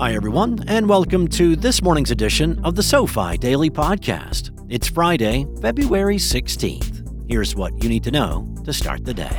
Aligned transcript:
Hi, 0.00 0.12
everyone, 0.16 0.58
and 0.66 0.88
welcome 0.88 1.28
to 1.28 1.54
this 1.54 1.80
morning's 1.80 2.10
edition 2.10 2.58
of 2.64 2.74
the 2.74 2.82
SoFi 2.82 3.38
Daily 3.38 3.70
Podcast. 3.70 4.50
It's 4.68 4.88
Friday, 4.88 5.46
February 5.62 6.16
16th. 6.16 7.30
Here's 7.30 7.54
what 7.54 7.80
you 7.80 7.88
need 7.88 8.02
to 8.02 8.10
know 8.10 8.52
to 8.64 8.72
start 8.72 9.04
the 9.04 9.14
day. 9.14 9.38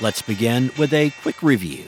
Let's 0.00 0.22
begin 0.22 0.72
with 0.76 0.92
a 0.92 1.12
quick 1.22 1.40
review. 1.40 1.84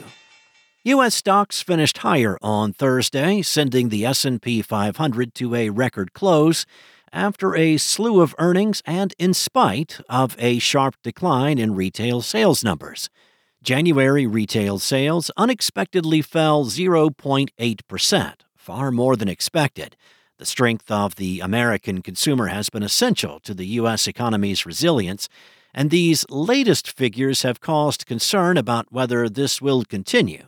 US 0.85 1.15
stocks 1.15 1.61
finished 1.61 1.97
higher 1.97 2.37
on 2.41 2.71
Thursday, 2.71 3.41
sending 3.41 3.89
the 3.89 4.05
S&P 4.05 4.61
500 4.61 5.35
to 5.35 5.55
a 5.55 5.69
record 5.71 6.13
close 6.13 6.65
after 7.11 7.53
a 7.53 7.75
slew 7.75 8.21
of 8.21 8.33
earnings 8.39 8.81
and 8.85 9.13
in 9.19 9.33
spite 9.33 9.99
of 10.07 10.37
a 10.39 10.59
sharp 10.59 10.95
decline 11.03 11.57
in 11.57 11.75
retail 11.75 12.21
sales 12.21 12.63
numbers. 12.63 13.09
January 13.67 14.25
retail 14.25 14.79
sales 14.79 15.29
unexpectedly 15.35 16.21
fell 16.21 16.63
0.8%, 16.63 18.33
far 18.55 18.91
more 18.91 19.17
than 19.17 19.27
expected. 19.27 19.97
The 20.37 20.45
strength 20.45 20.89
of 20.89 21.15
the 21.15 21.41
American 21.41 22.01
consumer 22.01 22.47
has 22.47 22.69
been 22.69 22.81
essential 22.81 23.41
to 23.41 23.53
the 23.53 23.65
U.S. 23.81 24.07
economy's 24.07 24.65
resilience, 24.65 25.27
and 25.73 25.89
these 25.89 26.25
latest 26.29 26.89
figures 26.89 27.41
have 27.41 27.59
caused 27.59 28.05
concern 28.05 28.55
about 28.55 28.89
whether 28.89 29.27
this 29.27 29.61
will 29.61 29.83
continue. 29.83 30.45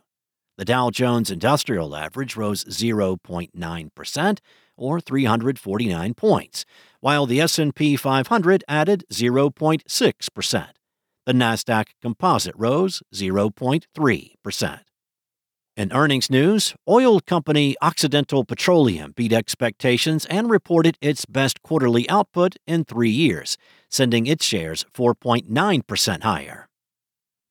The 0.58 0.64
Dow 0.64 0.90
Jones 0.90 1.30
Industrial 1.30 1.94
Average 1.98 2.38
rose 2.38 2.64
0.9% 2.64 4.40
or 4.78 5.02
349 5.02 6.14
points, 6.14 6.66
while 7.02 7.26
the 7.26 7.42
S&P 7.42 7.98
500 7.98 8.64
added 8.70 9.04
0.6%. 9.12 10.68
The 11.26 11.34
Nasdaq 11.34 11.90
Composite 12.02 12.56
rose 12.58 13.04
0.3%. 13.14 14.80
In 15.78 15.94
earnings 15.94 16.30
news, 16.30 16.74
oil 16.90 17.20
company 17.22 17.76
Occidental 17.82 18.44
Petroleum 18.44 19.14
beat 19.16 19.32
expectations 19.32 20.26
and 20.26 20.50
reported 20.50 20.98
its 21.00 21.26
best 21.26 21.62
quarterly 21.62 22.10
output 22.10 22.56
in 22.68 22.84
3 22.84 23.10
years, 23.10 23.58
sending 23.90 24.26
its 24.26 24.44
shares 24.44 24.86
4.9% 24.94 26.24
higher. 26.24 26.68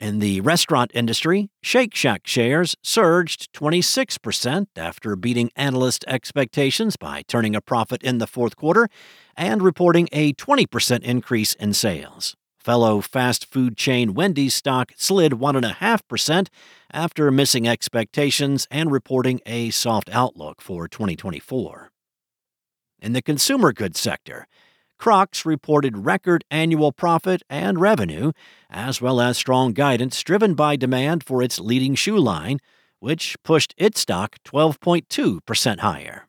In 0.01 0.19
the 0.19 0.41
restaurant 0.43 0.91
industry, 0.95 1.49
Shake 1.63 1.95
Shack 1.95 2.27
shares 2.27 2.77
surged 2.83 3.53
26% 3.53 4.67
after 4.77 5.17
beating 5.17 5.51
analyst 5.57 6.05
expectations 6.07 6.97
by 6.97 7.23
turning 7.27 7.57
a 7.57 7.61
profit 7.61 8.03
in 8.03 8.19
the 8.19 8.27
fourth 8.27 8.57
quarter 8.57 8.89
and 9.37 9.63
reporting 9.63 10.09
a 10.13 10.35
20% 10.35 11.03
increase 11.03 11.55
in 11.55 11.73
sales. 11.73 12.37
Fellow 12.59 13.01
fast 13.01 13.47
food 13.47 13.77
chain 13.77 14.15
Wendy's 14.15 14.55
stock 14.55 14.93
slid 14.97 15.33
1.5% 15.33 16.49
after 16.93 17.31
missing 17.31 17.69
expectations 17.69 18.67
and 18.71 18.91
reporting 18.91 19.41
a 19.47 19.71
soft 19.71 20.11
outlook 20.13 20.61
for 20.61 20.89
2024. 20.89 21.91
In 23.01 23.13
the 23.13 23.23
consumer 23.23 23.73
goods 23.73 24.01
sector, 24.01 24.47
Crocs 24.99 25.47
reported 25.47 25.99
record 25.99 26.45
annual 26.51 26.91
profit 26.91 27.43
and 27.49 27.81
revenue, 27.81 28.33
as 28.69 29.01
well 29.01 29.21
as 29.21 29.39
strong 29.39 29.73
guidance 29.73 30.21
driven 30.25 30.55
by 30.55 30.75
demand 30.75 31.23
for 31.23 31.41
its 31.41 31.61
leading 31.61 31.95
shoe 31.95 32.19
line, 32.19 32.59
which 32.99 33.37
pushed 33.45 33.73
its 33.79 34.01
stock 34.01 34.37
12.2% 34.45 35.79
higher. 35.79 36.27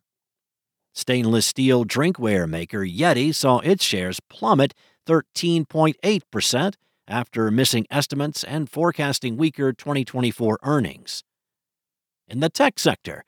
Stainless 0.94 1.48
steel 1.48 1.84
drinkware 1.84 2.48
maker 2.48 2.82
Yeti 2.82 3.34
saw 3.34 3.58
its 3.60 3.84
shares 3.84 4.20
plummet 4.30 4.76
13.8% 5.08 6.74
after 7.08 7.52
missing 7.52 7.86
estimates 7.90 8.44
and 8.44 8.70
forecasting 8.70 9.38
weaker 9.38 9.74
2024 9.74 10.60
earnings. 10.64 11.24
In 12.28 12.40
the 12.40 12.50
tech 12.50 12.78
sector, 12.78 13.24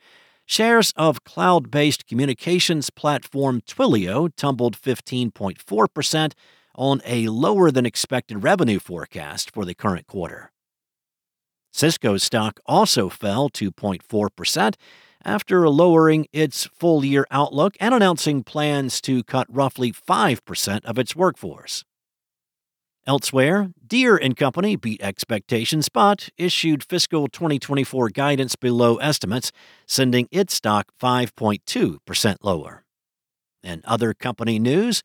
Shares 0.51 0.91
of 0.97 1.23
cloud 1.23 1.71
based 1.71 2.05
communications 2.05 2.89
platform 2.89 3.61
Twilio 3.61 4.29
tumbled 4.35 4.75
15.4% 4.77 6.33
on 6.75 7.01
a 7.05 7.29
lower 7.29 7.71
than 7.71 7.85
expected 7.85 8.43
revenue 8.43 8.77
forecast 8.77 9.51
for 9.51 9.63
the 9.63 9.73
current 9.73 10.07
quarter. 10.07 10.51
Cisco's 11.71 12.23
stock 12.23 12.59
also 12.65 13.07
fell 13.07 13.49
2.4% 13.49 14.75
after 15.25 15.67
lowering 15.69 16.27
its 16.31 16.65
full 16.65 17.03
year 17.05 17.25
outlook 17.31 17.75
and 17.79 17.93
announcing 17.93 18.43
plans 18.43 19.01
to 19.01 19.23
cut 19.23 19.47
roughly 19.49 19.91
5% 19.91 20.85
of 20.85 20.97
its 20.97 21.15
workforce. 21.15 21.83
Elsewhere, 23.07 23.71
Deere 23.85 24.19
& 24.29 24.35
Company 24.35 24.75
beat 24.75 25.01
expectations 25.01 25.89
but 25.89 26.29
issued 26.37 26.83
fiscal 26.83 27.27
2024 27.27 28.09
guidance 28.09 28.55
below 28.55 28.97
estimates, 28.97 29.51
sending 29.87 30.27
its 30.31 30.53
stock 30.53 30.91
5.2% 31.01 32.35
lower. 32.43 32.83
In 33.63 33.81
other 33.85 34.13
company 34.13 34.59
news, 34.59 35.01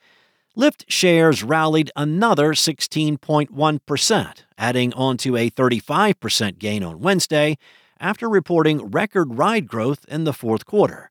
Lyft 0.56 0.84
shares 0.88 1.42
rallied 1.42 1.90
another 1.96 2.52
16.1%, 2.52 4.32
adding 4.58 4.92
on 4.94 5.16
to 5.18 5.36
a 5.36 5.50
35% 5.50 6.58
gain 6.58 6.82
on 6.82 7.00
Wednesday 7.00 7.56
after 8.00 8.28
reporting 8.28 8.90
record 8.90 9.38
ride 9.38 9.66
growth 9.66 10.04
in 10.08 10.24
the 10.24 10.32
fourth 10.32 10.66
quarter. 10.66 11.10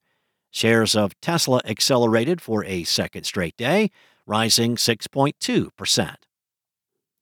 Shares 0.51 0.95
of 0.95 1.19
Tesla 1.19 1.61
accelerated 1.65 2.39
for 2.41 2.63
a 2.63 2.83
second 2.83 3.25
straight 3.25 3.57
day, 3.57 3.91
rising 4.25 4.75
6.2%. 4.75 6.15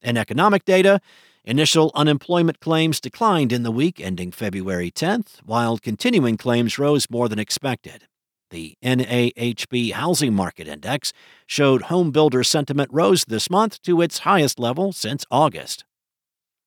In 0.01 0.17
economic 0.17 0.65
data, 0.65 0.99
initial 1.43 1.91
unemployment 1.95 2.59
claims 2.59 2.99
declined 2.99 3.51
in 3.51 3.63
the 3.63 3.71
week 3.71 3.99
ending 3.99 4.31
February 4.31 4.91
10th, 4.91 5.39
while 5.43 5.77
continuing 5.77 6.37
claims 6.37 6.77
rose 6.77 7.09
more 7.09 7.27
than 7.27 7.39
expected. 7.39 8.07
The 8.49 8.77
NAHB 8.83 9.93
Housing 9.93 10.35
Market 10.35 10.67
Index 10.67 11.11
showed 11.47 11.83
home 11.83 12.11
builder 12.11 12.43
sentiment 12.43 12.89
rose 12.93 13.25
this 13.25 13.49
month 13.49 13.81
to 13.81 13.99
its 14.01 14.19
highest 14.19 14.59
level 14.59 14.93
since 14.93 15.25
August. 15.31 15.85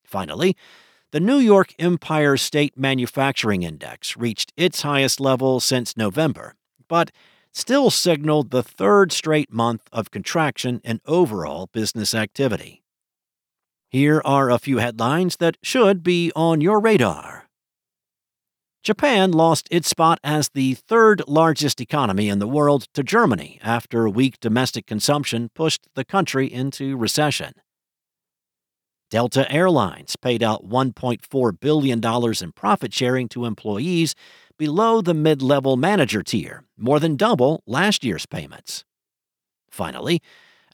Finally, 0.05 0.57
the 1.13 1.21
New 1.21 1.39
York 1.39 1.73
Empire 1.79 2.37
State 2.37 2.77
Manufacturing 2.77 3.63
Index 3.63 4.17
reached 4.17 4.53
its 4.57 4.83
highest 4.83 5.21
level 5.21 5.61
since 5.61 5.97
November, 5.97 6.55
but 6.89 7.13
still 7.53 7.91
signaled 7.91 8.51
the 8.51 8.63
third 8.63 9.13
straight 9.13 9.53
month 9.53 9.89
of 9.93 10.11
contraction 10.11 10.81
in 10.85 11.01
overall 11.07 11.69
business 11.73 12.15
activity. 12.15 12.83
Here 13.89 14.21
are 14.25 14.51
a 14.51 14.59
few 14.59 14.79
headlines 14.79 15.37
that 15.37 15.57
should 15.63 16.03
be 16.03 16.33
on 16.35 16.61
your 16.61 16.81
radar. 16.81 17.49
Japan 18.83 19.33
lost 19.33 19.69
its 19.71 19.89
spot 19.89 20.19
as 20.23 20.51
the 20.51 20.75
third 20.75 21.23
largest 21.27 21.81
economy 21.81 22.29
in 22.29 22.41
the 22.41 22.47
world 22.47 22.89
to 22.95 23.03
Germany 23.03 23.59
after 23.63 24.09
weak 24.09 24.39
domestic 24.41 24.87
consumption 24.87 25.51
pushed 25.55 25.87
the 25.95 26.05
country 26.05 26.53
into 26.53 26.97
recession. 26.97 27.55
Delta 29.11 29.51
Airlines 29.53 30.17
paid 30.17 30.43
out 30.43 30.69
$1.4 30.69 31.61
billion 31.61 32.01
in 32.43 32.53
profit 32.53 32.93
sharing 32.93 33.29
to 33.29 33.45
employees 33.45 34.15
below 34.59 35.01
the 35.01 35.15
mid 35.15 35.43
level 35.43 35.77
manager 35.77 36.23
tier, 36.23 36.65
more 36.77 36.99
than 36.99 37.17
double 37.17 37.63
last 37.67 38.05
year's 38.05 38.27
payments. 38.27 38.85
Finally, 39.71 40.23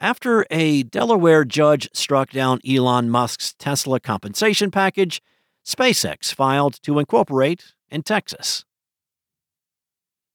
after 0.00 0.46
a 0.50 0.82
Delaware 0.82 1.44
judge 1.44 1.88
struck 1.92 2.30
down 2.30 2.60
Elon 2.68 3.10
Musk's 3.10 3.54
Tesla 3.54 4.00
compensation 4.00 4.70
package, 4.70 5.20
SpaceX 5.64 6.34
filed 6.34 6.82
to 6.82 6.98
incorporate 6.98 7.74
in 7.90 8.02
Texas. 8.02 8.64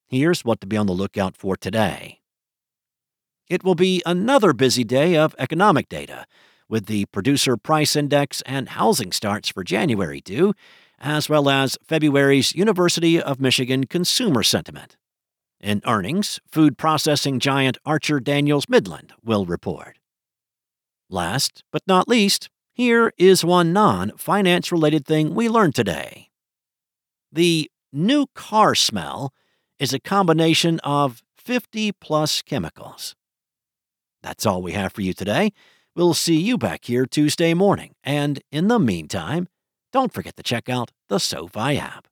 Here's 0.08 0.46
what 0.46 0.62
to 0.62 0.68
be 0.68 0.78
on 0.78 0.86
the 0.86 0.94
lookout 0.94 1.36
for 1.36 1.58
today. 1.58 2.22
It 3.50 3.64
will 3.64 3.76
be 3.76 4.02
another 4.06 4.54
busy 4.54 4.84
day 4.84 5.18
of 5.18 5.36
economic 5.38 5.90
data, 5.90 6.26
with 6.70 6.86
the 6.86 7.06
Producer 7.06 7.58
Price 7.58 7.96
Index 7.96 8.42
and 8.46 8.70
housing 8.70 9.12
starts 9.12 9.50
for 9.50 9.64
January 9.64 10.22
due, 10.22 10.54
as 11.00 11.30
well 11.30 11.50
as 11.50 11.78
February's 11.84 12.56
University 12.56 13.22
of 13.22 13.40
Michigan 13.40 13.86
consumer 13.86 14.44
sentiment. 14.44 14.98
In 15.60 15.82
earnings, 15.86 16.40
food 16.48 16.78
processing 16.78 17.40
giant 17.40 17.78
Archer 17.86 18.20
Daniels 18.20 18.70
Midland 18.70 19.14
will 19.24 19.46
report. 19.46 19.98
Last 21.10 21.64
but 21.72 21.82
not 21.88 22.08
least, 22.08 22.50
here 22.74 23.12
is 23.18 23.44
one 23.44 23.74
non 23.74 24.12
finance 24.18 24.72
related 24.72 25.06
thing 25.06 25.34
we 25.34 25.50
learned 25.50 25.74
today. 25.74 26.30
The 27.32 27.72
new 27.92 28.28
car 28.36 28.76
smell 28.76 29.34
is 29.80 29.94
a 29.94 30.00
combination 30.00 30.80
of 30.84 31.24
50 31.38 31.94
plus 31.94 32.42
chemicals. 32.42 33.16
That's 34.22 34.46
all 34.46 34.62
we 34.62 34.74
have 34.74 34.94
for 34.94 35.02
you 35.02 35.14
today. 35.14 35.54
We'll 35.98 36.14
see 36.14 36.40
you 36.40 36.60
back 36.60 36.86
here 36.86 37.08
Tuesday 37.08 37.56
morning. 37.56 37.94
And 38.04 38.40
in 38.52 38.68
the 38.68 38.78
meantime, 38.78 39.48
don't 39.92 40.14
forget 40.14 40.36
to 40.36 40.44
check 40.44 40.70
out 40.70 40.92
the 41.10 41.18
SoFi 41.18 41.80
app. 41.80 42.08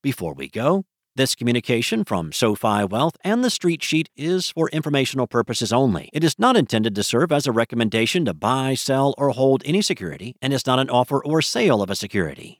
Before 0.00 0.32
we 0.32 0.48
go, 0.48 0.84
this 1.16 1.34
communication 1.34 2.04
from 2.04 2.30
SoFi 2.30 2.84
Wealth 2.84 3.16
and 3.24 3.42
the 3.42 3.50
Street 3.50 3.82
Sheet 3.82 4.08
is 4.14 4.50
for 4.50 4.68
informational 4.70 5.26
purposes 5.26 5.72
only. 5.72 6.08
It 6.12 6.22
is 6.22 6.38
not 6.38 6.56
intended 6.56 6.94
to 6.94 7.02
serve 7.02 7.32
as 7.32 7.48
a 7.48 7.52
recommendation 7.52 8.24
to 8.26 8.32
buy, 8.32 8.74
sell, 8.74 9.12
or 9.18 9.30
hold 9.30 9.64
any 9.64 9.82
security 9.82 10.36
and 10.40 10.52
is 10.52 10.64
not 10.64 10.78
an 10.78 10.88
offer 10.88 11.20
or 11.24 11.42
sale 11.42 11.82
of 11.82 11.90
a 11.90 11.96
security. 11.96 12.59